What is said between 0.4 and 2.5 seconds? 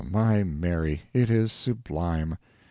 Mary, it is sublime!